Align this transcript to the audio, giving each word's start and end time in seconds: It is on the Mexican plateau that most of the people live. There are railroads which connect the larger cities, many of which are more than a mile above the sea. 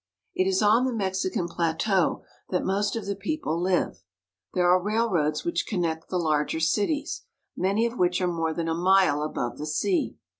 It 0.33 0.47
is 0.47 0.63
on 0.63 0.85
the 0.85 0.95
Mexican 0.95 1.47
plateau 1.47 2.23
that 2.49 2.63
most 2.65 2.95
of 2.95 3.05
the 3.05 3.15
people 3.15 3.61
live. 3.61 4.01
There 4.55 4.67
are 4.67 4.81
railroads 4.81 5.45
which 5.45 5.67
connect 5.67 6.09
the 6.09 6.17
larger 6.17 6.59
cities, 6.59 7.21
many 7.55 7.85
of 7.85 7.99
which 7.99 8.19
are 8.19 8.25
more 8.27 8.51
than 8.51 8.67
a 8.67 8.73
mile 8.73 9.21
above 9.21 9.59
the 9.59 9.67
sea. 9.67 10.17